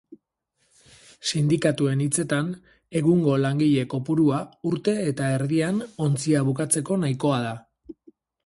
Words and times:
Sindikatuen 1.31 2.01
hitzetan, 2.05 2.49
egungo 3.03 3.35
langile 3.43 3.85
kopurua 3.93 4.41
urte 4.73 4.97
eta 5.13 5.31
erdian 5.37 5.81
ontzia 6.07 6.43
bukatzeko 6.49 6.99
nahikoa 7.05 7.43
da. 7.49 7.55